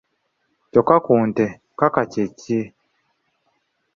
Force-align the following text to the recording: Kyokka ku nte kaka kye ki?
Kyokka 0.71 0.95
ku 1.05 1.15
nte 1.27 1.45
kaka 1.79 2.01
kye 2.11 2.25
ki? 2.39 2.59